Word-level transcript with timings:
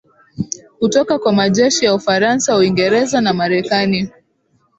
kutoka 0.79 1.19
kwa 1.19 1.33
majeshi 1.33 1.85
ya 1.85 1.93
ufaransa 1.95 2.57
uingereza 2.57 3.21
na 3.21 3.33
marekani 3.33 4.09